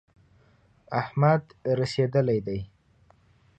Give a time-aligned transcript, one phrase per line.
[1.01, 1.43] احمد
[1.79, 2.59] رسېدلی دی.